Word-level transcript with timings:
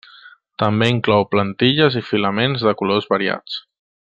També 0.63 0.87
inclou 0.93 1.27
plantilles 1.35 1.99
i 2.01 2.03
filaments 2.09 2.67
de 2.69 2.77
colors 2.83 3.09
variats. 3.17 3.61